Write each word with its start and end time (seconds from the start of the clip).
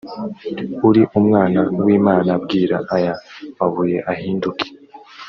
uri 0.89 1.01
umwana 1.19 1.59
w 1.85 1.87
imana 1.97 2.31
bwira 2.43 2.77
aya 2.95 3.13
mabuye 3.57 3.97
ahinduke 4.11 4.65